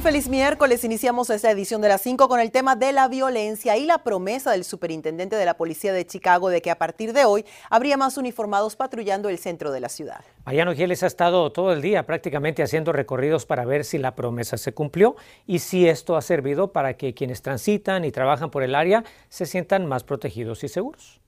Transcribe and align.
Feliz 0.00 0.28
miércoles. 0.28 0.84
Iniciamos 0.84 1.28
esta 1.28 1.50
edición 1.50 1.80
de 1.80 1.88
las 1.88 2.02
5 2.02 2.28
con 2.28 2.38
el 2.38 2.52
tema 2.52 2.76
de 2.76 2.92
la 2.92 3.08
violencia 3.08 3.76
y 3.76 3.84
la 3.84 3.98
promesa 3.98 4.52
del 4.52 4.62
superintendente 4.62 5.34
de 5.34 5.44
la 5.44 5.56
policía 5.56 5.92
de 5.92 6.06
Chicago 6.06 6.50
de 6.50 6.62
que 6.62 6.70
a 6.70 6.78
partir 6.78 7.12
de 7.12 7.24
hoy 7.24 7.44
habría 7.68 7.96
más 7.96 8.16
uniformados 8.16 8.76
patrullando 8.76 9.28
el 9.28 9.38
centro 9.38 9.72
de 9.72 9.80
la 9.80 9.88
ciudad. 9.88 10.20
Mariano 10.44 10.72
Gieles 10.74 11.02
ha 11.02 11.08
estado 11.08 11.50
todo 11.50 11.72
el 11.72 11.82
día 11.82 12.06
prácticamente 12.06 12.62
haciendo 12.62 12.92
recorridos 12.92 13.44
para 13.44 13.64
ver 13.64 13.84
si 13.84 13.98
la 13.98 14.14
promesa 14.14 14.56
se 14.56 14.72
cumplió 14.72 15.16
y 15.46 15.58
si 15.58 15.88
esto 15.88 16.16
ha 16.16 16.22
servido 16.22 16.72
para 16.72 16.96
que 16.96 17.12
quienes 17.12 17.42
transitan 17.42 18.04
y 18.04 18.12
trabajan 18.12 18.50
por 18.50 18.62
el 18.62 18.76
área 18.76 19.02
se 19.28 19.46
sientan 19.46 19.86
más 19.86 20.04
protegidos 20.04 20.62
y 20.62 20.68
seguros. 20.68 21.20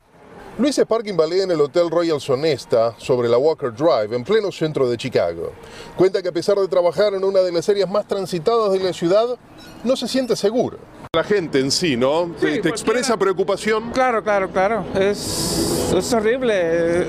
Luis 0.61 0.79
Parking 0.87 1.17
Ballet 1.17 1.45
en 1.45 1.53
el 1.53 1.61
Hotel 1.63 1.89
Royal 1.91 2.21
Sonesta, 2.21 2.95
sobre 2.99 3.31
la 3.31 3.39
Walker 3.39 3.73
Drive, 3.73 4.15
en 4.15 4.23
pleno 4.23 4.53
centro 4.53 4.87
de 4.91 4.99
Chicago. 4.99 5.53
Cuenta 5.97 6.21
que 6.21 6.29
a 6.29 6.33
pesar 6.33 6.59
de 6.59 6.69
trabajar 6.69 7.15
en 7.15 7.25
una 7.25 7.41
de 7.41 7.51
las 7.51 7.67
áreas 7.71 7.89
más 7.89 8.07
transitadas 8.07 8.71
de 8.71 8.79
la 8.79 8.93
ciudad, 8.93 9.39
no 9.83 9.97
se 9.97 10.07
siente 10.07 10.37
seguro. 10.37 10.77
La 11.15 11.25
gente 11.25 11.61
en 11.61 11.71
sí, 11.71 11.97
¿no? 11.97 12.31
¿Te, 12.39 12.57
expresa 12.69 13.17
preocupación? 13.17 13.91
Claro, 13.93 14.23
claro, 14.23 14.51
claro. 14.51 14.85
Es, 14.95 15.95
es 15.97 16.13
horrible. 16.13 17.07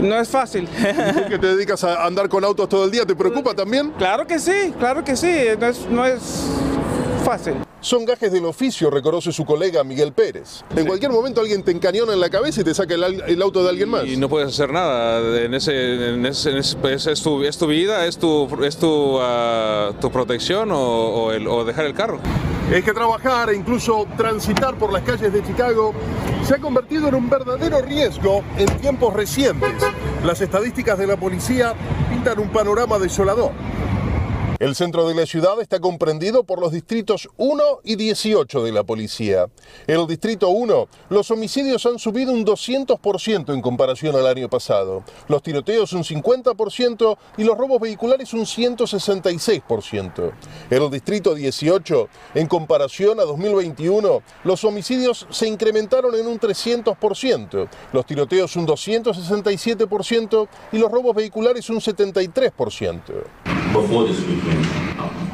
No 0.00 0.14
es 0.14 0.28
fácil. 0.28 0.68
¿Tú 0.68 1.28
que 1.30 1.38
te 1.40 1.48
dedicas 1.48 1.82
a 1.82 2.06
andar 2.06 2.28
con 2.28 2.44
autos 2.44 2.68
todo 2.68 2.84
el 2.84 2.92
día, 2.92 3.04
te 3.04 3.16
preocupa 3.16 3.54
también? 3.54 3.90
Claro 3.98 4.24
que 4.24 4.38
sí, 4.38 4.72
claro 4.78 5.02
que 5.02 5.16
sí. 5.16 5.46
No 5.58 5.66
es, 5.66 5.90
no 5.90 6.06
es 6.06 6.44
fácil. 7.28 7.54
Son 7.80 8.06
gajes 8.06 8.32
del 8.32 8.46
oficio, 8.46 8.90
reconoce 8.90 9.32
su 9.32 9.44
colega 9.44 9.84
Miguel 9.84 10.12
Pérez. 10.12 10.64
En 10.74 10.86
cualquier 10.86 11.12
momento 11.12 11.42
alguien 11.42 11.62
te 11.62 11.70
encañona 11.70 12.14
en 12.14 12.20
la 12.20 12.30
cabeza 12.30 12.62
y 12.62 12.64
te 12.64 12.72
saca 12.72 12.94
el, 12.94 13.42
auto 13.42 13.62
de 13.62 13.68
alguien 13.68 13.90
más. 13.90 14.06
Y 14.06 14.16
no 14.16 14.30
puedes 14.30 14.48
hacer 14.48 14.72
nada. 14.72 15.44
En 15.44 15.52
ese, 15.52 16.14
en 16.14 16.24
ese, 16.24 16.50
pues, 16.80 17.06
es, 17.06 17.22
tu, 17.22 17.44
es, 17.44 17.58
tu, 17.58 17.66
vida, 17.66 18.06
es 18.06 18.16
tu, 18.16 18.48
es 18.64 18.78
tu, 18.78 19.18
ah, 19.20 19.92
tu 20.00 20.10
protección 20.10 20.70
o, 20.72 21.30
el, 21.30 21.46
o 21.46 21.66
dejar 21.66 21.84
el 21.84 21.92
carro. 21.92 22.18
Es 22.72 22.82
que 22.82 22.92
trabajar 22.92 23.50
e 23.50 23.56
incluso 23.56 24.06
transitar 24.16 24.76
por 24.76 24.90
las 24.90 25.02
calles 25.02 25.30
de 25.30 25.44
Chicago 25.44 25.92
se 26.44 26.54
ha 26.54 26.58
convertido 26.58 27.08
en 27.08 27.14
un 27.14 27.28
verdadero 27.28 27.82
riesgo 27.82 28.42
en 28.56 28.66
tiempos 28.78 29.12
recientes. 29.12 29.70
Las 30.24 30.40
estadísticas 30.40 30.98
de 30.98 31.06
la 31.06 31.16
policía 31.16 31.74
pintan 32.10 32.38
un 32.38 32.48
panorama 32.48 32.98
desolador. 32.98 33.52
El 34.58 34.74
centro 34.74 35.06
de 35.06 35.14
la 35.14 35.24
ciudad 35.24 35.60
está 35.60 35.78
comprendido 35.78 36.42
por 36.42 36.60
los 36.60 36.72
distritos 36.72 37.28
1 37.36 37.62
y 37.84 37.94
18 37.94 38.64
de 38.64 38.72
la 38.72 38.82
policía. 38.82 39.46
En 39.86 40.00
el 40.00 40.08
distrito 40.08 40.48
1, 40.48 40.88
los 41.10 41.30
homicidios 41.30 41.86
han 41.86 42.00
subido 42.00 42.32
un 42.32 42.44
200% 42.44 43.54
en 43.54 43.62
comparación 43.62 44.16
al 44.16 44.26
año 44.26 44.48
pasado, 44.48 45.04
los 45.28 45.44
tiroteos 45.44 45.92
un 45.92 46.02
50% 46.02 47.16
y 47.36 47.44
los 47.44 47.56
robos 47.56 47.80
vehiculares 47.80 48.34
un 48.34 48.46
166%. 48.46 50.32
En 50.70 50.82
el 50.82 50.90
distrito 50.90 51.36
18, 51.36 52.08
en 52.34 52.48
comparación 52.48 53.20
a 53.20 53.22
2021, 53.22 54.22
los 54.42 54.64
homicidios 54.64 55.28
se 55.30 55.46
incrementaron 55.46 56.16
en 56.16 56.26
un 56.26 56.40
300%, 56.40 57.68
los 57.92 58.06
tiroteos 58.06 58.56
un 58.56 58.66
267% 58.66 60.48
y 60.72 60.78
los 60.78 60.90
robos 60.90 61.14
vehiculares 61.14 61.70
un 61.70 61.76
73%. 61.76 63.57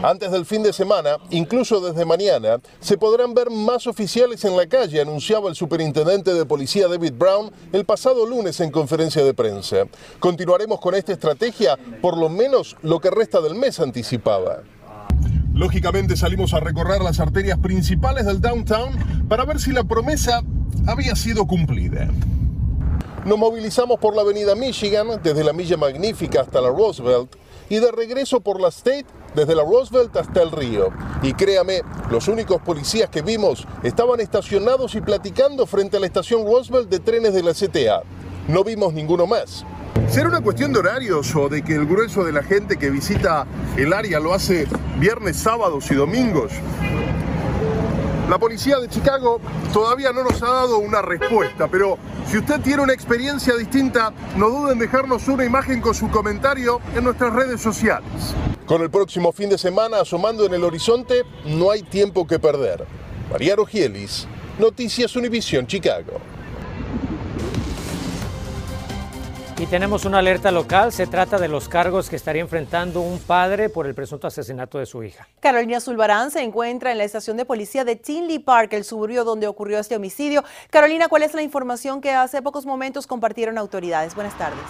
Antes 0.03 0.31
del 0.31 0.45
fin 0.45 0.63
de 0.63 0.73
semana, 0.73 1.17
incluso 1.31 1.81
desde 1.81 2.05
mañana, 2.05 2.61
se 2.79 2.99
podrán 2.99 3.33
ver 3.33 3.51
más 3.51 3.87
oficiales 3.87 4.45
en 4.45 4.55
la 4.55 4.67
calle, 4.67 5.01
anunciaba 5.01 5.49
el 5.49 5.55
superintendente 5.55 6.35
de 6.35 6.45
policía 6.45 6.89
David 6.89 7.15
Brown 7.17 7.51
el 7.73 7.87
pasado 7.87 8.27
lunes 8.27 8.61
en 8.61 8.71
conferencia 8.71 9.25
de 9.25 9.33
prensa. 9.33 9.87
Continuaremos 10.19 10.79
con 10.81 10.95
esta 10.95 11.13
estrategia 11.13 11.79
por 12.03 12.19
lo 12.19 12.29
menos 12.29 12.77
lo 12.83 13.01
que 13.01 13.11
resta 13.11 13.41
del 13.41 13.55
mes, 13.55 13.81
anticipaba. 13.81 14.63
Lógicamente 15.55 16.17
salimos 16.17 16.53
a 16.53 16.61
recorrer 16.61 17.01
las 17.01 17.21
arterias 17.21 17.59
principales 17.59 18.27
del 18.27 18.41
downtown 18.43 19.27
para 19.29 19.45
ver 19.45 19.59
si 19.59 19.73
la 19.73 19.85
promesa 19.85 20.43
había 20.87 21.17
sido 21.17 21.47
cumplida. 21.47 22.09
Nos 23.25 23.39
movilizamos 23.39 23.99
por 24.01 24.15
la 24.15 24.21
avenida 24.21 24.55
Michigan, 24.55 25.07
desde 25.23 25.45
la 25.45 25.55
Milla 25.55 25.79
Magnífica 25.79 26.43
hasta 26.43 26.61
la 26.61 26.69
Roosevelt, 26.69 27.35
y 27.69 27.79
de 27.79 27.91
regreso 27.93 28.41
por 28.41 28.61
la 28.61 28.69
State 28.69 29.07
desde 29.35 29.55
la 29.55 29.63
Roosevelt 29.63 30.17
hasta 30.17 30.43
el 30.43 30.51
río. 30.51 30.91
Y 31.23 31.33
créame, 31.35 31.83
los 32.11 32.29
únicos 32.29 32.61
policías 32.63 33.11
que 33.11 33.23
vimos 33.23 33.67
estaban 33.83 34.21
estacionados 34.21 34.95
y 34.95 35.01
platicando 35.01 35.67
frente 35.67 35.97
a 35.97 36.01
la 36.01 36.07
estación 36.07 36.45
Roosevelt 36.45 36.89
de 36.89 37.01
trenes 37.01 37.35
de 37.35 37.43
la 37.43 37.53
CTA. 37.53 38.03
No 38.49 38.63
vimos 38.65 38.93
ninguno 38.93 39.27
más. 39.27 39.65
¿Será 40.09 40.29
una 40.29 40.43
cuestión 40.43 40.73
de 40.73 40.81
horarios 40.81 41.35
o 41.35 41.49
de 41.49 41.63
que 41.63 41.75
el 41.75 41.87
grueso 41.87 42.25
de 42.25 42.33
la 42.33 42.43
gente 42.43 42.77
que 42.77 42.91
visita 42.91 43.47
el 43.77 43.93
área 43.93 44.21
lo 44.21 44.35
hace 44.35 44.67
viernes, 44.99 45.37
sábados 45.37 45.91
y 45.91 45.95
domingos? 45.95 46.53
La 48.29 48.39
policía 48.39 48.79
de 48.79 48.89
Chicago 48.89 49.39
todavía 49.73 50.11
no 50.11 50.25
nos 50.25 50.43
ha 50.43 50.49
dado 50.49 50.79
una 50.79 51.03
respuesta, 51.03 51.69
pero 51.69 51.99
si 52.27 52.39
usted 52.39 52.59
tiene 52.61 52.83
una 52.83 52.95
experiencia 52.95 53.55
distinta, 53.55 54.15
no 54.37 54.49
duden 54.49 54.73
en 54.73 54.79
dejarnos 54.79 55.29
una 55.29 55.45
imagen 55.45 55.83
con 55.83 55.95
su 55.95 56.11
comentario 56.11 56.81
en 56.97 57.05
nuestras 57.05 57.35
redes 57.35 57.61
sociales. 57.61 58.35
Con 58.65 58.81
el 58.81 58.91
próximo 58.91 59.31
fin 59.31 59.51
de 59.51 59.59
semana 59.59 60.01
asomando 60.01 60.47
en 60.47 60.55
el 60.55 60.65
horizonte, 60.65 61.23
no 61.45 61.71
hay 61.71 61.83
tiempo 61.83 62.27
que 62.27 62.39
perder. 62.39 62.87
María 63.31 63.57
Rogielis, 63.57 64.27
Noticias 64.59 65.15
Univisión 65.17 65.67
Chicago. 65.67 66.34
Y 69.65 69.67
tenemos 69.67 70.05
una 70.05 70.19
alerta 70.19 70.51
local. 70.51 70.93
Se 70.93 71.07
trata 71.07 71.39
de 71.39 71.49
los 71.49 71.71
cargos 71.71 72.11
que 72.11 72.17
estaría 72.17 72.43
enfrentando 72.43 73.01
un 73.01 73.19
padre 73.19 73.71
por 73.71 73.87
el 73.87 73.95
presunto 73.95 74.27
asesinato 74.27 74.79
de 74.79 74.85
su 74.85 75.03
hija. 75.03 75.27
Carolina 75.41 75.81
Zulbarán 75.81 76.31
se 76.31 76.43
encuentra 76.43 76.93
en 76.93 76.99
la 76.99 77.05
estación 77.05 77.39
de 77.39 77.47
policía 77.47 77.83
de 77.83 77.97
Tinley 77.97 78.41
Park, 78.41 78.75
el 78.75 78.85
suburbio 78.85 79.25
donde 79.25 79.47
ocurrió 79.47 79.79
este 79.79 79.97
homicidio. 79.97 80.45
Carolina, 80.69 81.09
¿cuál 81.09 81.23
es 81.23 81.33
la 81.33 81.41
información 81.41 82.03
que 82.03 82.13
hace 82.13 82.43
pocos 82.43 82.67
momentos 82.67 83.07
compartieron 83.07 83.57
autoridades? 83.57 84.15
Buenas 84.15 84.37
tardes. 84.37 84.61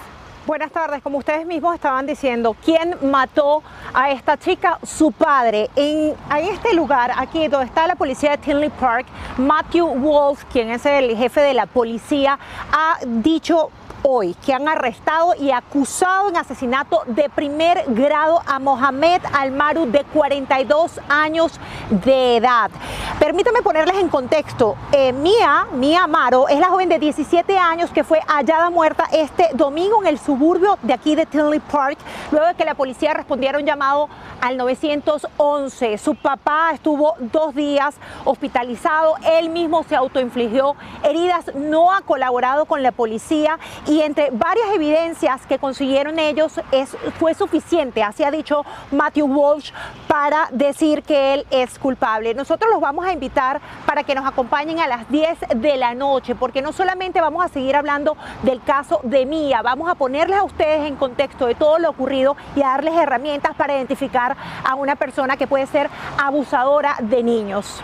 Buenas 0.47 0.71
tardes, 0.71 1.03
como 1.03 1.19
ustedes 1.19 1.45
mismos 1.45 1.75
estaban 1.75 2.07
diciendo, 2.07 2.55
¿quién 2.65 2.97
mató 3.03 3.65
a 3.93 4.13
esta 4.13 4.37
chica? 4.39 4.79
Su 4.85 5.11
padre. 5.11 5.71
En, 5.75 6.15
en, 6.31 6.45
este 6.53 6.73
lugar, 6.73 7.11
aquí 7.17 7.49
donde 7.49 7.67
está 7.67 7.89
la 7.89 7.97
policía 7.97 8.31
de 8.33 8.39
Tinley 8.39 8.71
Park, 8.71 9.07
Matthew 9.39 9.89
Wolf, 9.89 10.45
quien 10.53 10.71
es 10.71 10.87
el 10.87 11.17
jefe 11.17 11.41
de 11.41 11.55
la 11.55 11.67
policía, 11.67 12.39
ha 12.71 12.99
dicho 13.05 13.71
hoy 14.07 14.35
que 14.45 14.53
han 14.53 14.69
arrestado 14.69 15.35
y 15.35 15.51
acusado 15.51 16.29
en 16.29 16.37
asesinato 16.37 17.03
de 17.07 17.31
primer 17.31 17.85
grado 17.89 18.43
a 18.47 18.59
Mohamed 18.59 19.23
Almaru 19.33 19.91
de 19.91 20.05
42 20.05 21.01
años 21.09 21.59
de 21.89 22.37
edad. 22.37 22.71
Permítame 23.19 23.63
ponerles 23.63 23.97
en 23.97 24.09
contexto. 24.09 24.77
Eh, 24.93 25.13
Mía, 25.13 25.67
Mía 25.73 26.05
Amaro, 26.05 26.49
es 26.49 26.61
la 26.61 26.69
joven 26.69 26.91
de 26.91 26.99
17 26.99 27.57
años 27.57 27.91
que 27.91 28.05
fue 28.05 28.21
hallada 28.27 28.69
muerta 28.69 29.05
este 29.11 29.49
domingo 29.55 30.03
en 30.03 30.09
el 30.09 30.19
suburbio 30.19 30.79
de 30.83 30.93
aquí 30.93 31.15
de 31.15 31.25
Tinley 31.25 31.61
Park, 31.61 31.99
luego 32.31 32.49
de 32.49 32.55
que 32.55 32.65
la 32.67 32.75
policía 32.75 33.15
respondiera 33.15 33.59
un 33.59 33.65
llamado 33.65 34.11
al 34.43 34.59
911. 34.59 35.97
Su 35.97 36.15
papá 36.15 36.73
estuvo 36.75 37.15
dos 37.19 37.55
días 37.55 37.95
hospitalizado, 38.27 39.15
él 39.25 39.49
mismo 39.49 39.83
se 39.85 39.97
autoinfligió 39.97 40.77
heridas, 41.03 41.55
no 41.55 41.91
ha 41.91 42.03
colaborado 42.03 42.67
con 42.67 42.83
la 42.83 42.93
policía 42.93 43.59
y 43.87 43.94
entre 44.01 44.31
varias 44.31 44.69
evidencias 44.75 45.47
que 45.47 45.59
consiguieron 45.59 46.19
ellos 46.19 46.61
es, 46.73 46.97
fue 47.19 47.35
suficiente, 47.35 48.03
así 48.03 48.25
ha 48.25 48.31
dicho 48.31 48.65
Matthew 48.91 49.27
Walsh, 49.27 49.73
para 50.09 50.49
decir 50.51 51.03
que 51.03 51.35
él 51.35 51.47
es 51.51 51.79
culpable. 51.79 52.35
Nosotros 52.35 52.71
los 52.71 52.81
vamos 52.81 53.07
a 53.07 53.13
invitar 53.13 53.61
para 53.87 54.05
que 54.05 54.15
nos 54.15 54.27
acompañen 54.27 54.81
a 54.81 54.87
las 54.87 55.09
10 55.11 55.39
de 55.57 55.77
la 55.77 55.95
noche, 55.95 56.35
porque 56.35 56.63
no 56.63 56.73
solamente 56.73 57.21
vamos 57.21 57.45
a 57.45 57.49
seguir 57.49 57.77
hablando 57.77 58.17
del 58.43 58.63
caso 58.63 59.01
de 59.03 59.27
Mía, 59.27 59.63
vamos 59.63 59.89
a 59.89 59.95
ponerles 59.95 60.39
a 60.39 60.45
ustedes 60.45 60.87
en 60.89 60.97
contexto 60.97 61.47
de 61.47 61.55
todo 61.55 61.79
lo 61.79 61.91
ocurrido 61.91 62.37
y 62.57 62.63
a 62.63 62.69
darles 62.69 62.95
herramientas 62.95 63.55
para 63.55 63.75
identificar 63.75 64.37
a 64.65 64.75
una 64.75 64.97
persona 64.97 65.37
que 65.37 65.47
puede 65.47 65.67
ser 65.67 65.91
abusadora 66.19 66.97
de 67.01 67.23
niños. 67.23 67.83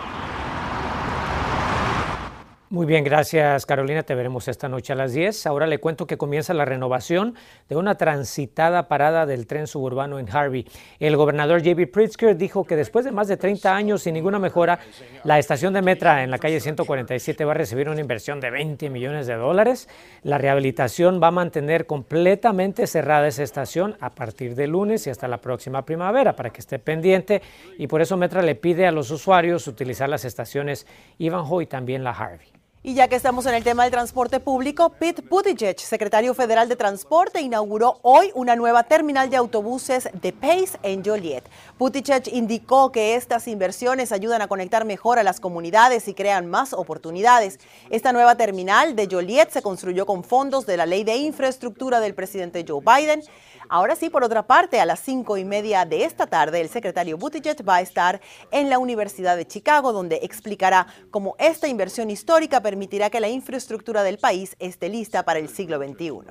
Muy 2.71 2.85
bien, 2.85 3.03
gracias 3.03 3.65
Carolina. 3.65 4.03
Te 4.03 4.15
veremos 4.15 4.47
esta 4.47 4.69
noche 4.69 4.93
a 4.93 4.95
las 4.95 5.11
10. 5.11 5.45
Ahora 5.45 5.67
le 5.67 5.79
cuento 5.79 6.07
que 6.07 6.17
comienza 6.17 6.53
la 6.53 6.63
renovación 6.63 7.35
de 7.67 7.75
una 7.75 7.95
transitada 7.95 8.87
parada 8.87 9.25
del 9.25 9.45
tren 9.45 9.67
suburbano 9.67 10.19
en 10.19 10.33
Harvey. 10.33 10.65
El 10.97 11.17
gobernador 11.17 11.59
J.B. 11.59 11.87
Pritzker 11.87 12.37
dijo 12.37 12.63
que 12.63 12.77
después 12.77 13.03
de 13.03 13.11
más 13.11 13.27
de 13.27 13.35
30 13.35 13.75
años 13.75 14.03
sin 14.03 14.13
ninguna 14.13 14.39
mejora, 14.39 14.79
la 15.25 15.37
estación 15.37 15.73
de 15.73 15.81
Metra 15.81 16.23
en 16.23 16.31
la 16.31 16.39
calle 16.39 16.61
147 16.61 17.43
va 17.43 17.51
a 17.51 17.55
recibir 17.55 17.89
una 17.89 17.99
inversión 17.99 18.39
de 18.39 18.51
20 18.51 18.89
millones 18.89 19.27
de 19.27 19.35
dólares. 19.35 19.89
La 20.23 20.37
rehabilitación 20.37 21.19
va 21.21 21.27
a 21.27 21.31
mantener 21.31 21.85
completamente 21.85 22.87
cerrada 22.87 23.27
esa 23.27 23.43
estación 23.43 23.97
a 23.99 24.11
partir 24.11 24.55
de 24.55 24.67
lunes 24.67 25.05
y 25.07 25.09
hasta 25.09 25.27
la 25.27 25.41
próxima 25.41 25.83
primavera 25.83 26.37
para 26.37 26.51
que 26.51 26.61
esté 26.61 26.79
pendiente 26.79 27.41
y 27.77 27.87
por 27.87 27.99
eso 27.99 28.15
Metra 28.15 28.41
le 28.41 28.55
pide 28.55 28.87
a 28.87 28.93
los 28.93 29.11
usuarios 29.11 29.67
utilizar 29.67 30.07
las 30.07 30.23
estaciones 30.23 30.87
Ivanhoe 31.17 31.63
y 31.63 31.67
también 31.67 32.05
la 32.05 32.11
Harvey. 32.11 32.60
Y 32.83 32.95
ya 32.95 33.07
que 33.07 33.15
estamos 33.15 33.45
en 33.45 33.53
el 33.53 33.63
tema 33.63 33.83
del 33.83 33.91
transporte 33.91 34.39
público, 34.39 34.89
Pete 34.89 35.21
Buttigieg, 35.21 35.79
secretario 35.79 36.33
federal 36.33 36.67
de 36.67 36.75
Transporte, 36.75 37.39
inauguró 37.39 37.99
hoy 38.01 38.31
una 38.33 38.55
nueva 38.55 38.85
terminal 38.85 39.29
de 39.29 39.37
autobuses 39.37 40.09
de 40.19 40.33
Pace 40.33 40.79
en 40.81 41.05
Joliet. 41.05 41.43
Buttigieg 41.77 42.23
indicó 42.33 42.91
que 42.91 43.13
estas 43.13 43.47
inversiones 43.47 44.11
ayudan 44.11 44.41
a 44.41 44.47
conectar 44.47 44.83
mejor 44.83 45.19
a 45.19 45.23
las 45.23 45.39
comunidades 45.39 46.07
y 46.07 46.15
crean 46.15 46.47
más 46.47 46.73
oportunidades. 46.73 47.59
Esta 47.91 48.13
nueva 48.13 48.33
terminal 48.33 48.95
de 48.95 49.07
Joliet 49.07 49.51
se 49.51 49.61
construyó 49.61 50.07
con 50.07 50.23
fondos 50.23 50.65
de 50.65 50.77
la 50.77 50.87
Ley 50.87 51.03
de 51.03 51.17
Infraestructura 51.17 51.99
del 51.99 52.15
presidente 52.15 52.65
Joe 52.67 52.81
Biden. 52.81 53.21
Ahora 53.69 53.95
sí, 53.95 54.09
por 54.09 54.23
otra 54.23 54.47
parte, 54.47 54.81
a 54.81 54.85
las 54.85 54.99
cinco 54.99 55.37
y 55.37 55.45
media 55.45 55.85
de 55.85 56.03
esta 56.03 56.27
tarde, 56.27 56.59
el 56.59 56.67
secretario 56.67 57.17
Buttigieg 57.17 57.57
va 57.65 57.75
a 57.75 57.81
estar 57.81 58.19
en 58.49 58.69
la 58.69 58.79
Universidad 58.79 59.37
de 59.37 59.47
Chicago, 59.47 59.93
donde 59.93 60.19
explicará 60.23 60.87
cómo 61.09 61.35
esta 61.39 61.69
inversión 61.69 62.09
histórica 62.09 62.59
permitirá 62.71 63.09
que 63.09 63.19
la 63.19 63.27
infraestructura 63.27 64.01
del 64.01 64.17
país 64.17 64.55
esté 64.57 64.87
lista 64.87 65.23
para 65.23 65.39
el 65.39 65.49
siglo 65.49 65.77
XXI. 65.77 66.21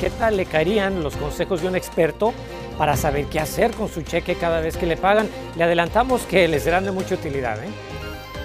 ¿Qué 0.00 0.08
tal 0.08 0.38
le 0.38 0.46
caerían 0.46 1.02
los 1.02 1.14
consejos 1.14 1.60
de 1.60 1.68
un 1.68 1.76
experto 1.76 2.32
para 2.78 2.96
saber 2.96 3.26
qué 3.26 3.38
hacer 3.38 3.72
con 3.72 3.90
su 3.90 4.00
cheque 4.00 4.36
cada 4.36 4.60
vez 4.60 4.78
que 4.78 4.86
le 4.86 4.96
pagan? 4.96 5.28
Le 5.54 5.64
adelantamos 5.64 6.22
que 6.22 6.48
les 6.48 6.62
serán 6.62 6.86
de 6.86 6.90
mucha 6.92 7.16
utilidad. 7.16 7.62
¿eh? 7.62 7.68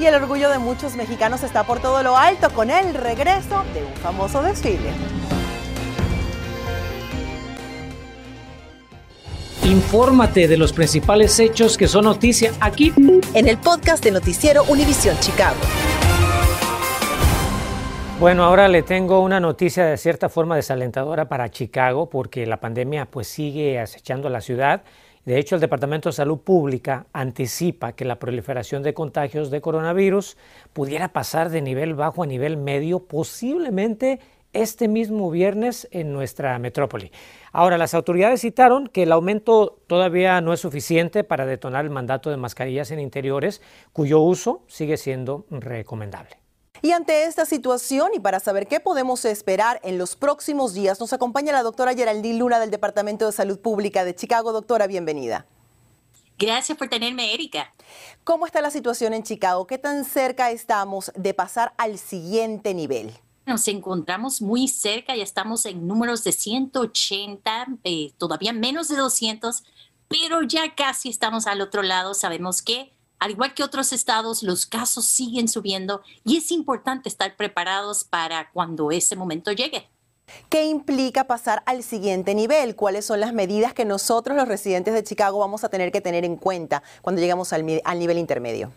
Y 0.02 0.06
el 0.06 0.16
orgullo 0.16 0.50
de 0.50 0.60
muchos 0.60 0.98
mexicanos 0.98 1.44
está 1.44 1.64
por 1.64 1.80
todo 1.80 2.04
lo 2.04 2.18
alto 2.18 2.50
con 2.50 2.70
el 2.70 2.94
regreso 2.94 3.64
de 3.74 3.86
un 3.86 3.94
famoso 3.94 4.44
desfile. 4.44 4.90
Infórmate 9.64 10.50
de 10.50 10.58
los 10.58 10.74
principales 10.74 11.40
hechos 11.40 11.78
que 11.78 11.88
son 11.88 12.04
noticia 12.04 12.52
aquí 12.60 12.92
en 13.34 13.48
el 13.48 13.58
podcast 13.58 14.04
de 14.04 14.12
Noticiero 14.12 14.66
Univisión 14.66 15.18
Chicago. 15.22 15.56
Bueno, 18.22 18.44
ahora 18.44 18.68
le 18.68 18.84
tengo 18.84 19.22
una 19.22 19.40
noticia 19.40 19.84
de 19.84 19.98
cierta 19.98 20.30
forma 20.30 20.56
desalentadora 20.56 21.28
para 21.28 21.50
Chicago 21.50 22.08
porque 22.08 22.46
la 22.46 22.60
pandemia 22.60 23.08
pues 23.08 23.26
sigue 23.26 23.80
acechando 23.80 24.28
a 24.28 24.32
la 24.32 24.42
ciudad. 24.42 24.84
De 25.26 25.40
hecho, 25.40 25.56
el 25.56 25.62
Departamento 25.62 26.10
de 26.10 26.14
Salud 26.14 26.38
Pública 26.38 27.08
anticipa 27.14 27.94
que 27.94 28.06
la 28.06 28.20
proliferación 28.20 28.84
de 28.84 28.94
contagios 28.94 29.50
de 29.50 29.60
coronavirus 29.60 30.38
pudiera 30.72 31.08
pasar 31.08 31.50
de 31.50 31.64
nivel 31.64 31.96
bajo 31.96 32.22
a 32.22 32.28
nivel 32.28 32.58
medio, 32.58 33.00
posiblemente 33.00 34.20
este 34.54 34.88
mismo 34.88 35.32
viernes 35.32 35.88
en 35.90 36.14
nuestra 36.14 36.60
metrópoli. 36.60 37.12
Ahora, 37.52 37.80
las 37.80 37.96
autoridades 37.96 38.42
citaron 38.42 38.86
que 38.86 39.02
el 39.02 39.14
aumento 39.14 39.80
todavía 39.88 40.40
no 40.42 40.54
es 40.54 40.60
suficiente 40.60 41.24
para 41.24 41.48
detonar 41.48 41.86
el 41.86 41.92
mandato 41.92 42.30
de 42.30 42.38
mascarillas 42.38 42.92
en 42.92 43.00
interiores, 43.00 43.64
cuyo 43.94 44.20
uso 44.20 44.62
sigue 44.68 44.98
siendo 44.98 45.48
recomendable. 45.50 46.41
Y 46.84 46.94
ante 46.94 47.26
esta 47.26 47.46
situación 47.46 48.10
y 48.16 48.20
para 48.20 48.40
saber 48.40 48.68
qué 48.68 48.80
podemos 48.80 49.24
esperar 49.26 49.80
en 49.84 50.00
los 50.00 50.16
próximos 50.16 50.74
días, 50.74 51.00
nos 51.00 51.14
acompaña 51.14 51.52
la 51.52 51.62
doctora 51.62 51.94
Geraldine 51.94 52.40
Luna 52.40 52.60
del 52.60 52.72
Departamento 52.72 53.28
de 53.28 53.32
Salud 53.32 53.60
Pública 53.60 54.04
de 54.04 54.16
Chicago. 54.16 54.52
Doctora, 54.52 54.88
bienvenida. 54.88 55.46
Gracias 56.40 56.76
por 56.76 56.90
tenerme, 56.90 57.36
Erika. 57.36 57.72
¿Cómo 58.24 58.48
está 58.48 58.62
la 58.62 58.72
situación 58.72 59.14
en 59.14 59.22
Chicago? 59.22 59.68
¿Qué 59.68 59.78
tan 59.78 60.06
cerca 60.06 60.50
estamos 60.50 61.12
de 61.16 61.36
pasar 61.36 61.76
al 61.78 62.00
siguiente 62.00 62.74
nivel? 62.74 63.14
Nos 63.46 63.68
encontramos 63.68 64.42
muy 64.42 64.68
cerca, 64.68 65.16
ya 65.16 65.24
estamos 65.24 65.68
en 65.68 65.88
números 65.88 66.24
de 66.24 66.32
180, 66.32 67.68
eh, 67.84 68.12
todavía 68.18 68.54
menos 68.54 68.88
de 68.88 68.96
200, 68.96 69.64
pero 70.08 70.42
ya 70.42 70.74
casi 70.74 71.10
estamos 71.10 71.46
al 71.46 71.62
otro 71.62 71.84
lado. 71.84 72.16
Sabemos 72.16 72.64
que, 72.64 72.92
al 73.22 73.32
igual 73.32 73.54
que 73.54 73.64
otros 73.64 73.94
estados, 73.94 74.42
los 74.42 74.66
casos 74.66 75.06
siguen 75.06 75.48
subiendo 75.48 76.02
y 76.26 76.38
es 76.38 76.52
importante 76.52 77.08
estar 77.08 77.36
preparados 77.38 78.04
para 78.04 78.50
cuando 78.52 78.90
ese 78.90 79.16
momento 79.16 79.52
llegue. 79.52 79.88
¿Qué 80.50 80.66
implica 80.66 81.28
pasar 81.28 81.62
al 81.68 81.84
siguiente 81.84 82.34
nivel? 82.34 82.76
¿Cuáles 82.76 83.06
son 83.06 83.20
las 83.20 83.32
medidas 83.32 83.76
que 83.76 83.86
nosotros, 83.86 84.36
los 84.36 84.48
residentes 84.48 84.96
de 84.96 85.04
Chicago, 85.04 85.38
vamos 85.38 85.64
a 85.64 85.70
tener 85.70 85.92
que 85.92 86.02
tener 86.02 86.26
en 86.26 86.36
cuenta 86.36 86.82
cuando 87.04 87.22
lleguemos 87.22 87.54
al 87.54 87.64
nivel 87.64 88.18
intermedio? 88.18 88.72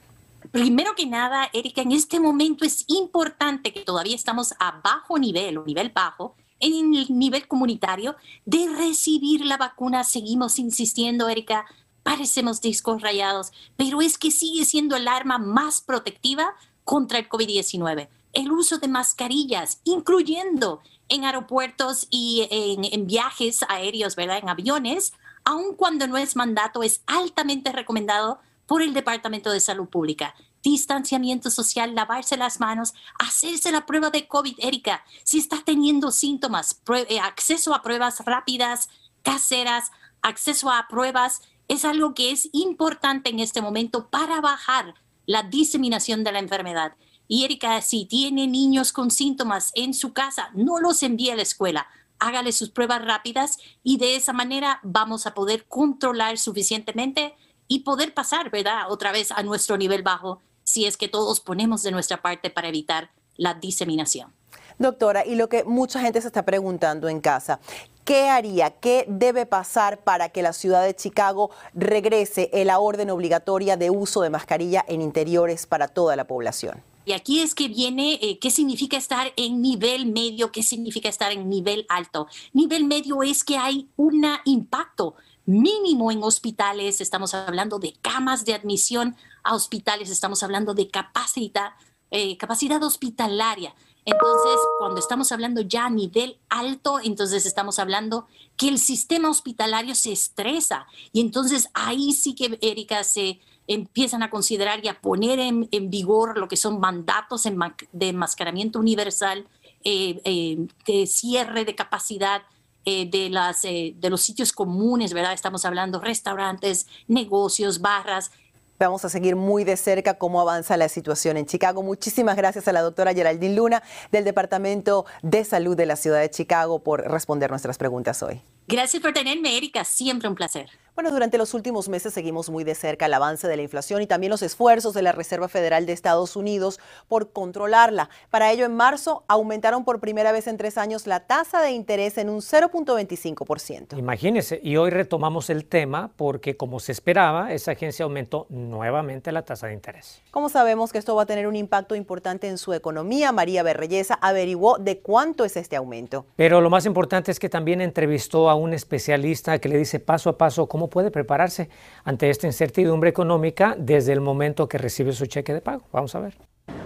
Primero 0.52 0.94
que 0.94 1.06
nada, 1.06 1.48
Erika, 1.54 1.80
en 1.80 1.92
este 1.92 2.20
momento 2.20 2.66
es 2.66 2.84
importante 2.88 3.72
que 3.72 3.80
todavía 3.80 4.14
estamos 4.14 4.52
a 4.58 4.78
bajo 4.84 5.18
nivel 5.18 5.56
o 5.56 5.64
nivel 5.64 5.88
bajo 5.88 6.36
en 6.60 6.94
el 6.94 7.06
nivel 7.08 7.48
comunitario 7.48 8.14
de 8.44 8.68
recibir 8.76 9.46
la 9.46 9.56
vacuna. 9.56 10.04
Seguimos 10.04 10.58
insistiendo, 10.58 11.30
Erika, 11.30 11.64
parecemos 12.04 12.60
discos 12.60 13.02
rayados, 13.02 13.50
pero 13.76 14.00
es 14.00 14.16
que 14.16 14.30
sigue 14.30 14.64
siendo 14.64 14.94
el 14.94 15.08
arma 15.08 15.38
más 15.38 15.80
protectiva 15.80 16.54
contra 16.84 17.18
el 17.18 17.28
COVID-19. 17.28 18.08
El 18.32 18.52
uso 18.52 18.78
de 18.78 18.86
mascarillas, 18.86 19.80
incluyendo 19.82 20.80
en 21.08 21.24
aeropuertos 21.24 22.06
y 22.10 22.46
en, 22.50 22.84
en, 22.84 23.06
viajes 23.06 23.64
aéreos, 23.68 24.16
¿verdad? 24.16 24.38
En 24.38 24.48
aviones, 24.48 25.12
aun 25.44 25.74
cuando 25.74 26.06
no 26.06 26.16
es 26.16 26.36
mandato, 26.36 26.82
es 26.82 27.02
altamente 27.06 27.72
recomendado 27.72 28.38
por 28.66 28.82
el 28.82 28.94
Departamento 28.94 29.50
de 29.50 29.60
Salud 29.60 29.88
Pública. 29.88 30.34
Distanciamiento 30.62 31.50
social, 31.50 31.94
lavarse 31.94 32.36
las 32.36 32.60
manos, 32.60 32.94
hacerse 33.18 33.70
la 33.70 33.86
prueba 33.86 34.10
de 34.10 34.26
COVID, 34.26 34.56
Erika. 34.58 35.04
Si 35.22 35.38
está 35.38 35.62
teniendo 35.64 36.10
síntomas, 36.10 36.80
eh, 37.08 37.20
acceso 37.20 37.74
a 37.74 37.82
pruebas 37.82 38.24
rápidas, 38.24 38.88
caseras, 39.22 39.90
acceso 40.22 40.70
a 40.70 40.86
pruebas, 40.88 41.42
es 41.68 41.84
algo 41.84 42.14
que 42.14 42.30
es 42.30 42.48
importante 42.52 43.30
en 43.30 43.40
este 43.40 43.60
momento 43.60 44.08
para 44.08 44.40
bajar 44.40 44.94
la 45.26 45.42
diseminación 45.42 46.24
de 46.24 46.32
la 46.32 46.38
enfermedad. 46.38 46.94
Y 47.26 47.44
Erika, 47.44 47.80
si 47.80 48.04
tiene 48.04 48.46
niños 48.46 48.92
con 48.92 49.10
síntomas 49.10 49.72
en 49.74 49.94
su 49.94 50.12
casa, 50.12 50.50
no 50.54 50.78
los 50.78 51.02
envíe 51.02 51.30
a 51.30 51.36
la 51.36 51.42
escuela, 51.42 51.88
hágale 52.18 52.52
sus 52.52 52.70
pruebas 52.70 53.04
rápidas 53.04 53.58
y 53.82 53.96
de 53.96 54.16
esa 54.16 54.32
manera 54.32 54.80
vamos 54.82 55.26
a 55.26 55.34
poder 55.34 55.66
controlar 55.66 56.38
suficientemente 56.38 57.34
y 57.66 57.80
poder 57.80 58.12
pasar, 58.12 58.50
¿verdad? 58.50 58.90
Otra 58.90 59.12
vez 59.12 59.32
a 59.32 59.42
nuestro 59.42 59.76
nivel 59.76 60.02
bajo 60.02 60.40
si 60.64 60.86
es 60.86 60.96
que 60.96 61.08
todos 61.08 61.40
ponemos 61.40 61.82
de 61.82 61.92
nuestra 61.92 62.22
parte 62.22 62.50
para 62.50 62.68
evitar 62.68 63.10
la 63.36 63.54
diseminación. 63.54 64.32
Doctora, 64.78 65.24
y 65.24 65.34
lo 65.36 65.48
que 65.48 65.64
mucha 65.64 66.00
gente 66.00 66.20
se 66.20 66.26
está 66.26 66.44
preguntando 66.44 67.08
en 67.08 67.20
casa, 67.20 67.60
¿qué 68.04 68.28
haría, 68.28 68.70
qué 68.70 69.04
debe 69.08 69.46
pasar 69.46 69.98
para 69.98 70.28
que 70.28 70.42
la 70.42 70.52
ciudad 70.52 70.84
de 70.84 70.94
Chicago 70.94 71.50
regrese 71.74 72.50
a 72.52 72.64
la 72.64 72.78
orden 72.78 73.10
obligatoria 73.10 73.76
de 73.76 73.90
uso 73.90 74.22
de 74.22 74.30
mascarilla 74.30 74.84
en 74.88 75.00
interiores 75.00 75.66
para 75.66 75.88
toda 75.88 76.16
la 76.16 76.26
población? 76.26 76.82
Y 77.06 77.12
aquí 77.12 77.40
es 77.40 77.54
que 77.54 77.68
viene 77.68 78.18
eh, 78.22 78.38
qué 78.38 78.50
significa 78.50 78.96
estar 78.96 79.32
en 79.36 79.60
nivel 79.60 80.06
medio, 80.06 80.50
qué 80.50 80.62
significa 80.62 81.08
estar 81.08 81.32
en 81.32 81.48
nivel 81.50 81.84
alto. 81.88 82.28
Nivel 82.52 82.84
medio 82.84 83.22
es 83.22 83.44
que 83.44 83.58
hay 83.58 83.88
un 83.96 84.24
impacto 84.46 85.14
mínimo 85.44 86.10
en 86.10 86.22
hospitales, 86.22 87.02
estamos 87.02 87.34
hablando 87.34 87.78
de 87.78 87.92
camas 88.00 88.46
de 88.46 88.54
admisión 88.54 89.16
a 89.42 89.54
hospitales, 89.54 90.08
estamos 90.08 90.42
hablando 90.42 90.72
de 90.72 90.88
capacidad, 90.88 91.72
eh, 92.10 92.38
capacidad 92.38 92.82
hospitalaria. 92.82 93.74
Entonces, 94.04 94.60
cuando 94.78 95.00
estamos 95.00 95.32
hablando 95.32 95.62
ya 95.62 95.86
a 95.86 95.90
nivel 95.90 96.38
alto, 96.48 96.98
entonces 97.02 97.46
estamos 97.46 97.78
hablando 97.78 98.26
que 98.56 98.68
el 98.68 98.78
sistema 98.78 99.30
hospitalario 99.30 99.94
se 99.94 100.12
estresa. 100.12 100.86
Y 101.12 101.20
entonces 101.20 101.68
ahí 101.72 102.12
sí 102.12 102.34
que, 102.34 102.58
Erika, 102.60 103.02
se 103.04 103.40
empiezan 103.66 104.22
a 104.22 104.30
considerar 104.30 104.84
y 104.84 104.88
a 104.88 105.00
poner 105.00 105.38
en, 105.38 105.68
vigor 105.90 106.38
lo 106.38 106.48
que 106.48 106.56
son 106.56 106.80
mandatos 106.80 107.44
de 107.44 108.08
enmascaramiento 108.08 108.78
universal, 108.78 109.46
eh, 109.84 110.20
eh, 110.24 110.66
de 110.86 111.06
cierre 111.06 111.64
de 111.64 111.74
capacidad, 111.74 112.42
eh, 112.86 113.08
de, 113.08 114.10
los 114.10 114.20
sitios 114.20 114.52
comunes, 114.52 115.14
¿verdad? 115.14 115.32
Estamos 115.32 115.64
hablando 115.64 116.00
restaurantes, 116.00 116.86
negocios, 117.08 117.80
barras. 117.80 118.30
Vamos 118.78 119.04
a 119.04 119.08
seguir 119.08 119.36
muy 119.36 119.62
de 119.62 119.76
cerca 119.76 120.14
cómo 120.14 120.40
avanza 120.40 120.76
la 120.76 120.88
situación 120.88 121.36
en 121.36 121.46
Chicago. 121.46 121.82
Muchísimas 121.82 122.36
gracias 122.36 122.66
a 122.66 122.72
la 122.72 122.82
doctora 122.82 123.14
Geraldine 123.14 123.54
Luna 123.54 123.82
del 124.10 124.24
Departamento 124.24 125.06
de 125.22 125.44
Salud 125.44 125.76
de 125.76 125.86
la 125.86 125.96
Ciudad 125.96 126.20
de 126.20 126.30
Chicago 126.30 126.80
por 126.80 127.08
responder 127.08 127.50
nuestras 127.50 127.78
preguntas 127.78 128.22
hoy. 128.22 128.42
Gracias 128.66 129.02
por 129.02 129.12
tenerme, 129.12 129.58
Erika. 129.58 129.84
Siempre 129.84 130.26
un 130.26 130.34
placer. 130.34 130.70
Bueno, 130.94 131.10
durante 131.10 131.38
los 131.38 131.54
últimos 131.54 131.88
meses 131.88 132.14
seguimos 132.14 132.50
muy 132.50 132.62
de 132.62 132.76
cerca 132.76 133.06
el 133.06 133.14
avance 133.14 133.48
de 133.48 133.56
la 133.56 133.62
inflación 133.62 134.00
y 134.00 134.06
también 134.06 134.30
los 134.30 134.42
esfuerzos 134.42 134.94
de 134.94 135.02
la 135.02 135.10
Reserva 135.10 135.48
Federal 135.48 135.86
de 135.86 135.92
Estados 135.92 136.36
Unidos 136.36 136.78
por 137.08 137.32
controlarla. 137.32 138.10
Para 138.30 138.52
ello, 138.52 138.64
en 138.64 138.76
marzo 138.76 139.24
aumentaron 139.26 139.84
por 139.84 139.98
primera 139.98 140.30
vez 140.30 140.46
en 140.46 140.56
tres 140.56 140.78
años 140.78 141.08
la 141.08 141.26
tasa 141.26 141.60
de 141.62 141.72
interés 141.72 142.16
en 142.16 142.28
un 142.28 142.38
0.25%. 142.38 143.98
Imagínese, 143.98 144.60
y 144.62 144.76
hoy 144.76 144.90
retomamos 144.90 145.50
el 145.50 145.64
tema 145.64 146.12
porque, 146.14 146.56
como 146.56 146.78
se 146.78 146.92
esperaba, 146.92 147.52
esa 147.52 147.72
agencia 147.72 148.04
aumentó 148.04 148.46
nuevamente 148.48 149.32
la 149.32 149.42
tasa 149.42 149.66
de 149.66 149.74
interés. 149.74 150.22
Como 150.30 150.48
sabemos 150.48 150.92
que 150.92 150.98
esto 150.98 151.16
va 151.16 151.22
a 151.22 151.26
tener 151.26 151.48
un 151.48 151.56
impacto 151.56 151.96
importante 151.96 152.46
en 152.46 152.56
su 152.56 152.72
economía, 152.72 153.32
María 153.32 153.64
Berreyesa 153.64 154.14
averiguó 154.22 154.78
de 154.78 155.00
cuánto 155.00 155.44
es 155.44 155.56
este 155.56 155.74
aumento. 155.74 156.24
Pero 156.36 156.60
lo 156.60 156.70
más 156.70 156.86
importante 156.86 157.32
es 157.32 157.40
que 157.40 157.48
también 157.48 157.80
entrevistó 157.80 158.48
a 158.54 158.56
un 158.56 158.72
especialista 158.72 159.58
que 159.58 159.68
le 159.68 159.76
dice 159.76 160.00
paso 160.00 160.30
a 160.30 160.38
paso 160.38 160.66
cómo 160.66 160.88
puede 160.88 161.10
prepararse 161.10 161.68
ante 162.04 162.30
esta 162.30 162.46
incertidumbre 162.46 163.10
económica 163.10 163.76
desde 163.78 164.12
el 164.12 164.20
momento 164.20 164.68
que 164.68 164.78
recibe 164.78 165.12
su 165.12 165.26
cheque 165.26 165.52
de 165.52 165.60
pago. 165.60 165.84
Vamos 165.92 166.14
a 166.14 166.20
ver. 166.20 166.34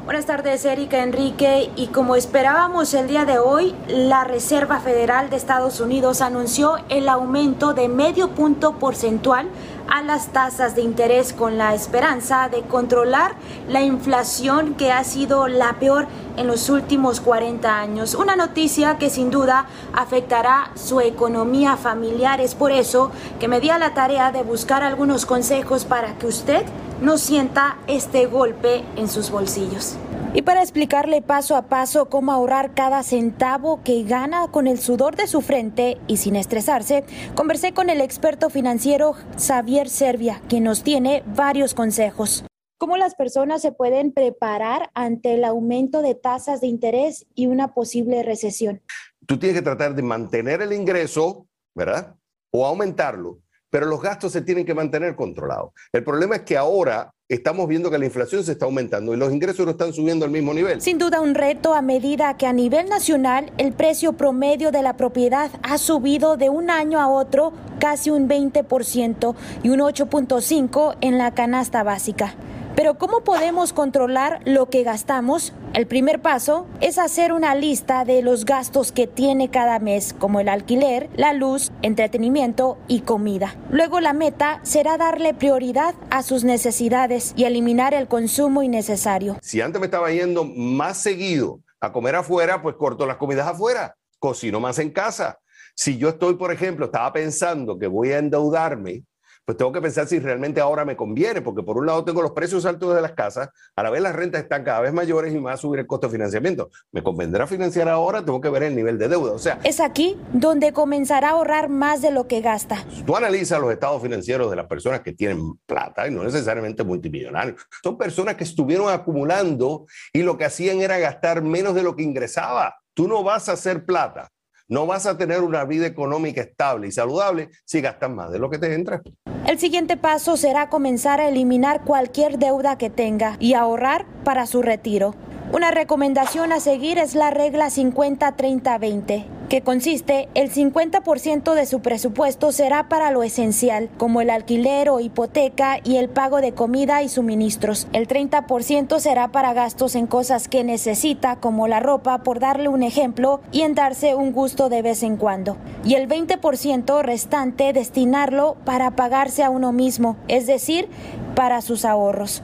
Buenas 0.04 0.24
tardes, 0.26 0.64
Erika 0.64 1.02
Enrique. 1.02 1.70
Y 1.76 1.88
como 1.88 2.16
esperábamos 2.16 2.94
el 2.94 3.08
día 3.08 3.26
de 3.26 3.38
hoy, 3.38 3.74
la 3.88 4.24
Reserva 4.24 4.80
Federal 4.80 5.28
de 5.28 5.36
Estados 5.36 5.80
Unidos 5.80 6.22
anunció 6.22 6.76
el 6.88 7.08
aumento 7.08 7.74
de 7.74 7.88
medio 7.88 8.30
punto 8.30 8.78
porcentual 8.78 9.48
a 9.88 10.02
las 10.02 10.28
tasas 10.28 10.74
de 10.74 10.82
interés 10.82 11.32
con 11.32 11.58
la 11.58 11.74
esperanza 11.74 12.48
de 12.48 12.62
controlar 12.62 13.34
la 13.68 13.82
inflación 13.82 14.74
que 14.74 14.92
ha 14.92 15.02
sido 15.04 15.48
la 15.48 15.78
peor 15.78 16.06
en 16.36 16.46
los 16.46 16.68
últimos 16.70 17.20
40 17.20 17.80
años. 17.80 18.14
Una 18.14 18.36
noticia 18.36 18.98
que 18.98 19.10
sin 19.10 19.30
duda 19.30 19.66
afectará 19.92 20.70
su 20.74 21.00
economía 21.00 21.76
familiar. 21.76 22.40
Es 22.40 22.54
por 22.54 22.70
eso 22.70 23.10
que 23.40 23.48
me 23.48 23.60
di 23.60 23.70
a 23.70 23.78
la 23.78 23.94
tarea 23.94 24.30
de 24.30 24.42
buscar 24.42 24.82
algunos 24.82 25.26
consejos 25.26 25.84
para 25.84 26.18
que 26.18 26.26
usted 26.26 26.64
no 27.00 27.18
sienta 27.18 27.76
este 27.86 28.26
golpe 28.26 28.84
en 28.96 29.08
sus 29.08 29.30
bolsillos. 29.30 29.96
Y 30.34 30.42
para 30.42 30.62
explicarle 30.62 31.22
paso 31.22 31.56
a 31.56 31.68
paso 31.68 32.10
cómo 32.10 32.32
ahorrar 32.32 32.74
cada 32.74 33.02
centavo 33.02 33.82
que 33.82 34.04
gana 34.04 34.48
con 34.50 34.66
el 34.66 34.78
sudor 34.78 35.16
de 35.16 35.26
su 35.26 35.40
frente 35.40 35.98
y 36.06 36.18
sin 36.18 36.36
estresarse, 36.36 37.04
conversé 37.34 37.72
con 37.72 37.88
el 37.88 38.02
experto 38.02 38.50
financiero 38.50 39.14
Xavier 39.38 39.88
Servia, 39.88 40.42
quien 40.48 40.64
nos 40.64 40.82
tiene 40.82 41.22
varios 41.34 41.72
consejos. 41.72 42.44
¿Cómo 42.76 42.96
las 42.96 43.14
personas 43.14 43.62
se 43.62 43.72
pueden 43.72 44.12
preparar 44.12 44.90
ante 44.94 45.34
el 45.34 45.44
aumento 45.44 46.02
de 46.02 46.14
tasas 46.14 46.60
de 46.60 46.66
interés 46.66 47.26
y 47.34 47.46
una 47.46 47.74
posible 47.74 48.22
recesión? 48.22 48.82
Tú 49.26 49.38
tienes 49.38 49.58
que 49.58 49.64
tratar 49.64 49.94
de 49.94 50.02
mantener 50.02 50.60
el 50.62 50.72
ingreso, 50.72 51.46
¿verdad? 51.74 52.14
O 52.50 52.66
aumentarlo 52.66 53.40
pero 53.70 53.86
los 53.86 54.00
gastos 54.00 54.32
se 54.32 54.42
tienen 54.42 54.64
que 54.64 54.74
mantener 54.74 55.14
controlados. 55.14 55.72
El 55.92 56.04
problema 56.04 56.36
es 56.36 56.42
que 56.42 56.56
ahora 56.56 57.12
estamos 57.28 57.68
viendo 57.68 57.90
que 57.90 57.98
la 57.98 58.06
inflación 58.06 58.42
se 58.42 58.52
está 58.52 58.64
aumentando 58.64 59.12
y 59.12 59.18
los 59.18 59.30
ingresos 59.30 59.66
no 59.66 59.72
están 59.72 59.92
subiendo 59.92 60.24
al 60.24 60.30
mismo 60.30 60.54
nivel. 60.54 60.80
Sin 60.80 60.96
duda 60.96 61.20
un 61.20 61.34
reto 61.34 61.74
a 61.74 61.82
medida 61.82 62.36
que 62.38 62.46
a 62.46 62.54
nivel 62.54 62.88
nacional 62.88 63.52
el 63.58 63.72
precio 63.72 64.14
promedio 64.14 64.70
de 64.70 64.80
la 64.80 64.96
propiedad 64.96 65.50
ha 65.62 65.76
subido 65.76 66.38
de 66.38 66.48
un 66.48 66.70
año 66.70 67.00
a 67.00 67.08
otro 67.08 67.52
casi 67.78 68.08
un 68.08 68.28
20% 68.28 69.34
y 69.62 69.68
un 69.68 69.80
8.5% 69.80 70.96
en 71.02 71.18
la 71.18 71.34
canasta 71.34 71.82
básica. 71.82 72.34
Pero 72.78 72.94
¿cómo 72.94 73.24
podemos 73.24 73.72
controlar 73.72 74.40
lo 74.44 74.70
que 74.70 74.84
gastamos? 74.84 75.52
El 75.74 75.88
primer 75.88 76.22
paso 76.22 76.68
es 76.80 76.96
hacer 76.98 77.32
una 77.32 77.56
lista 77.56 78.04
de 78.04 78.22
los 78.22 78.44
gastos 78.44 78.92
que 78.92 79.08
tiene 79.08 79.50
cada 79.50 79.80
mes, 79.80 80.14
como 80.16 80.38
el 80.38 80.48
alquiler, 80.48 81.10
la 81.16 81.32
luz, 81.32 81.72
entretenimiento 81.82 82.78
y 82.86 83.00
comida. 83.00 83.56
Luego 83.68 83.98
la 83.98 84.12
meta 84.12 84.60
será 84.62 84.96
darle 84.96 85.34
prioridad 85.34 85.96
a 86.10 86.22
sus 86.22 86.44
necesidades 86.44 87.34
y 87.34 87.46
eliminar 87.46 87.94
el 87.94 88.06
consumo 88.06 88.62
innecesario. 88.62 89.38
Si 89.42 89.60
antes 89.60 89.80
me 89.80 89.86
estaba 89.86 90.12
yendo 90.12 90.44
más 90.44 90.98
seguido 90.98 91.58
a 91.80 91.92
comer 91.92 92.14
afuera, 92.14 92.62
pues 92.62 92.76
corto 92.76 93.06
las 93.06 93.16
comidas 93.16 93.48
afuera, 93.48 93.96
cocino 94.20 94.60
más 94.60 94.78
en 94.78 94.92
casa. 94.92 95.40
Si 95.74 95.98
yo 95.98 96.10
estoy, 96.10 96.36
por 96.36 96.52
ejemplo, 96.52 96.84
estaba 96.84 97.12
pensando 97.12 97.76
que 97.76 97.88
voy 97.88 98.12
a 98.12 98.18
endeudarme 98.18 99.02
pues 99.48 99.56
tengo 99.56 99.72
que 99.72 99.80
pensar 99.80 100.06
si 100.06 100.18
realmente 100.18 100.60
ahora 100.60 100.84
me 100.84 100.94
conviene, 100.94 101.40
porque 101.40 101.62
por 101.62 101.78
un 101.78 101.86
lado 101.86 102.04
tengo 102.04 102.20
los 102.20 102.32
precios 102.32 102.66
altos 102.66 102.94
de 102.94 103.00
las 103.00 103.12
casas, 103.12 103.48
a 103.76 103.82
la 103.82 103.88
vez 103.88 104.02
las 104.02 104.14
rentas 104.14 104.42
están 104.42 104.62
cada 104.62 104.82
vez 104.82 104.92
mayores 104.92 105.32
y 105.32 105.36
me 105.36 105.44
va 105.44 105.54
a 105.54 105.56
subir 105.56 105.80
el 105.80 105.86
costo 105.86 106.06
de 106.06 106.12
financiamiento. 106.12 106.68
¿Me 106.92 107.02
convendrá 107.02 107.46
financiar 107.46 107.88
ahora? 107.88 108.22
Tengo 108.22 108.42
que 108.42 108.50
ver 108.50 108.64
el 108.64 108.76
nivel 108.76 108.98
de 108.98 109.08
deuda. 109.08 109.32
O 109.32 109.38
sea, 109.38 109.58
es 109.64 109.80
aquí 109.80 110.18
donde 110.34 110.74
comenzará 110.74 111.28
a 111.28 111.30
ahorrar 111.30 111.70
más 111.70 112.02
de 112.02 112.10
lo 112.10 112.28
que 112.28 112.42
gasta. 112.42 112.84
Tú 113.06 113.16
analizas 113.16 113.58
los 113.58 113.72
estados 113.72 114.02
financieros 114.02 114.50
de 114.50 114.56
las 114.56 114.66
personas 114.66 115.00
que 115.00 115.14
tienen 115.14 115.54
plata 115.64 116.06
y 116.06 116.10
no 116.10 116.24
necesariamente 116.24 116.84
multimillonarios. 116.84 117.58
Son 117.82 117.96
personas 117.96 118.34
que 118.34 118.44
estuvieron 118.44 118.92
acumulando 118.92 119.86
y 120.12 120.24
lo 120.24 120.36
que 120.36 120.44
hacían 120.44 120.82
era 120.82 120.98
gastar 120.98 121.40
menos 121.40 121.74
de 121.74 121.84
lo 121.84 121.96
que 121.96 122.02
ingresaba. 122.02 122.76
Tú 122.92 123.08
no 123.08 123.24
vas 123.24 123.48
a 123.48 123.52
hacer 123.52 123.86
plata 123.86 124.28
no 124.68 124.86
vas 124.86 125.06
a 125.06 125.16
tener 125.16 125.40
una 125.40 125.64
vida 125.64 125.86
económica 125.86 126.42
estable 126.42 126.88
y 126.88 126.92
saludable 126.92 127.48
si 127.64 127.80
gastas 127.80 128.10
más 128.10 128.30
de 128.30 128.38
lo 128.38 128.50
que 128.50 128.58
te 128.58 128.74
entra. 128.74 129.02
El 129.46 129.58
siguiente 129.58 129.96
paso 129.96 130.36
será 130.36 130.68
comenzar 130.68 131.20
a 131.20 131.28
eliminar 131.28 131.84
cualquier 131.84 132.38
deuda 132.38 132.76
que 132.76 132.90
tenga 132.90 133.36
y 133.40 133.54
ahorrar 133.54 134.06
para 134.22 134.46
su 134.46 134.60
retiro. 134.60 135.14
Una 135.50 135.70
recomendación 135.70 136.52
a 136.52 136.60
seguir 136.60 136.98
es 136.98 137.14
la 137.14 137.30
regla 137.30 137.68
50-30-20, 137.68 139.24
que 139.48 139.62
consiste 139.62 140.28
el 140.34 140.52
50% 140.52 141.54
de 141.54 141.64
su 141.64 141.80
presupuesto 141.80 142.52
será 142.52 142.90
para 142.90 143.10
lo 143.10 143.22
esencial, 143.22 143.88
como 143.96 144.20
el 144.20 144.28
alquiler 144.28 144.90
o 144.90 145.00
hipoteca 145.00 145.78
y 145.82 145.96
el 145.96 146.10
pago 146.10 146.42
de 146.42 146.52
comida 146.52 147.02
y 147.02 147.08
suministros. 147.08 147.88
El 147.94 148.06
30% 148.06 149.00
será 149.00 149.28
para 149.28 149.54
gastos 149.54 149.94
en 149.94 150.06
cosas 150.06 150.48
que 150.48 150.64
necesita, 150.64 151.36
como 151.36 151.66
la 151.66 151.80
ropa, 151.80 152.18
por 152.18 152.40
darle 152.40 152.68
un 152.68 152.82
ejemplo, 152.82 153.40
y 153.50 153.62
en 153.62 153.74
darse 153.74 154.14
un 154.14 154.32
gusto 154.32 154.68
de 154.68 154.82
vez 154.82 155.02
en 155.02 155.16
cuando. 155.16 155.56
Y 155.82 155.94
el 155.94 156.08
20% 156.08 157.00
restante 157.00 157.72
destinarlo 157.72 158.58
para 158.66 158.90
pagarse 158.90 159.44
a 159.44 159.48
uno 159.48 159.72
mismo, 159.72 160.16
es 160.28 160.46
decir, 160.46 160.90
para 161.34 161.62
sus 161.62 161.86
ahorros. 161.86 162.42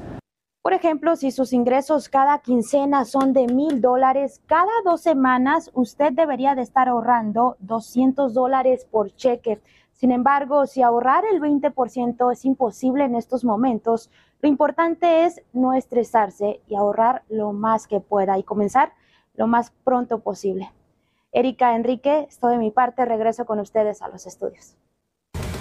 Por 0.65 0.73
ejemplo, 0.73 1.15
si 1.15 1.31
sus 1.31 1.53
ingresos 1.53 2.09
cada 2.09 2.39
quincena 2.39 3.05
son 3.05 3.35
de 3.35 3.47
mil 3.49 3.83
dólares, 3.83 4.41
cada 4.47 4.73
dos 4.83 5.03
semanas 5.03 5.71
usted 5.75 6.15
debería 6.15 6.55
de 6.55 6.63
estar 6.63 6.89
ahorrando 6.89 7.59
200 7.59 8.33
dólares 8.33 8.87
por 8.91 9.15
cheque. 9.15 9.61
Sin 9.93 10.11
embargo, 10.11 10.65
si 10.65 10.81
ahorrar 10.81 11.27
el 11.31 11.39
20% 11.39 12.33
es 12.33 12.47
imposible 12.47 13.05
en 13.05 13.15
estos 13.15 13.45
momentos, 13.45 14.11
lo 14.41 14.49
importante 14.49 15.27
es 15.27 15.43
no 15.53 15.75
estresarse 15.75 16.63
y 16.67 16.77
ahorrar 16.77 17.25
lo 17.29 17.53
más 17.53 17.87
que 17.87 18.01
pueda 18.01 18.39
y 18.39 18.43
comenzar 18.43 18.95
lo 19.35 19.47
más 19.47 19.71
pronto 19.85 20.21
posible. 20.21 20.73
Erika 21.31 21.77
Enrique, 21.77 22.27
estoy 22.31 22.53
de 22.53 22.59
mi 22.59 22.71
parte, 22.71 23.05
regreso 23.05 23.45
con 23.45 23.61
ustedes 23.61 24.01
a 24.01 24.09
los 24.09 24.27
estudios. 24.27 24.79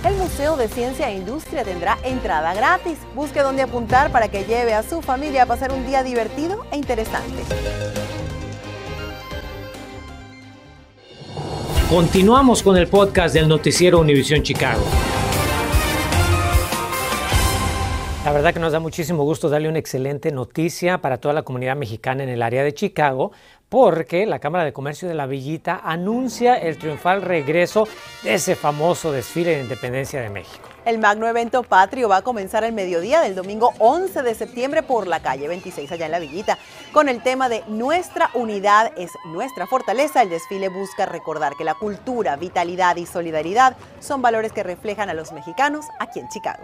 El 0.06 0.16
Museo 0.16 0.58
de 0.58 0.68
Ciencia 0.68 1.10
e 1.10 1.16
Industria 1.16 1.64
tendrá 1.64 1.98
entrada 2.04 2.54
gratis. 2.54 2.98
Busque 3.16 3.40
dónde 3.40 3.62
apuntar 3.62 4.12
para 4.12 4.28
que 4.28 4.44
lleve 4.44 4.74
a 4.74 4.84
su 4.84 5.02
familia 5.02 5.44
a 5.44 5.46
pasar 5.46 5.72
un 5.72 5.88
día 5.88 6.04
divertido 6.04 6.66
e 6.74 6.76
interesante. 6.76 7.42
Continuamos 11.90 12.62
con 12.62 12.76
el 12.76 12.88
podcast 12.88 13.34
del 13.34 13.48
noticiero 13.48 14.00
Univisión 14.02 14.44
Chicago. 14.44 14.84
La 18.26 18.32
verdad 18.32 18.54
que 18.54 18.60
nos 18.60 18.72
da 18.72 18.80
muchísimo 18.80 19.24
gusto 19.24 19.50
darle 19.50 19.68
una 19.68 19.80
excelente 19.80 20.32
noticia 20.32 21.00
para 21.00 21.18
toda 21.18 21.34
la 21.34 21.44
comunidad 21.44 21.76
mexicana 21.76 22.24
en 22.24 22.30
el 22.30 22.42
área 22.42 22.64
de 22.64 22.74
Chicago, 22.74 23.34
porque 23.74 24.28
la 24.28 24.38
Cámara 24.38 24.66
de 24.66 24.72
Comercio 24.72 25.08
de 25.08 25.16
la 25.16 25.26
Villita 25.26 25.82
anuncia 25.84 26.54
el 26.54 26.78
triunfal 26.78 27.24
regreso 27.24 27.88
de 28.22 28.36
ese 28.36 28.56
famoso 28.56 29.12
desfile 29.12 29.56
de 29.56 29.64
independencia 29.64 30.22
de 30.22 30.30
México. 30.30 30.70
El 30.86 31.00
magno 31.00 31.28
evento 31.28 31.64
patrio 31.64 32.08
va 32.08 32.18
a 32.18 32.22
comenzar 32.22 32.64
el 32.64 32.72
mediodía 32.72 33.22
del 33.22 33.34
domingo 33.34 33.74
11 33.80 34.22
de 34.22 34.36
septiembre 34.36 34.84
por 34.84 35.08
la 35.08 35.22
calle 35.22 35.48
26 35.48 35.92
allá 35.92 36.06
en 36.06 36.12
la 36.12 36.20
Villita. 36.20 36.60
Con 36.92 37.10
el 37.10 37.24
tema 37.24 37.50
de 37.50 37.64
Nuestra 37.68 38.30
unidad 38.36 38.92
es 38.96 39.10
nuestra 39.26 39.66
fortaleza, 39.66 40.22
el 40.22 40.30
desfile 40.30 40.70
busca 40.70 41.08
recordar 41.08 41.56
que 41.58 41.64
la 41.64 41.74
cultura, 41.74 42.36
vitalidad 42.36 42.98
y 42.98 43.08
solidaridad 43.08 43.76
son 44.00 44.22
valores 44.22 44.52
que 44.52 44.62
reflejan 44.62 45.10
a 45.10 45.16
los 45.16 45.32
mexicanos 45.32 45.88
aquí 46.00 46.20
en 46.20 46.30
Chicago. 46.30 46.64